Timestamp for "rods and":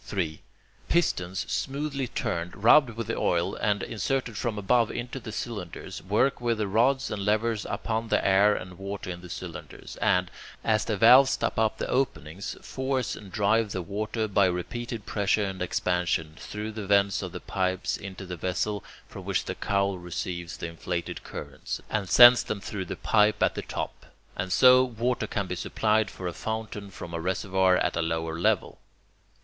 6.65-7.23